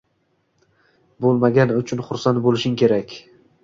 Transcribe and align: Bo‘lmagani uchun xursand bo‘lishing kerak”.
Bo‘lmagani 1.27 1.79
uchun 1.85 2.05
xursand 2.11 2.45
bo‘lishing 2.49 2.85
kerak”. 2.85 3.19